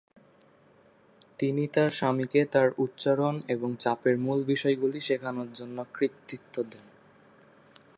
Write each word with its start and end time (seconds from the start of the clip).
তিনি 1.39 1.67
তার 1.67 1.89
স্বামীকে 1.89 2.45
তার 2.45 2.69
উচ্চারণ 2.77 3.35
এবং 3.47 3.69
চাপের 3.79 4.15
মূল 4.17 4.39
বিষয়গুলি 4.43 4.99
শেখানোর 5.01 5.49
জন্য 5.53 5.77
কৃতিত্ব 5.93 6.55
দেন। 6.63 6.85